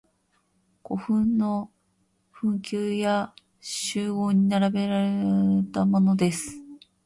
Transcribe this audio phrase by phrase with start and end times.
[0.83, 1.69] 古墳の
[2.31, 6.55] 墳丘や周濠に並べられたものです。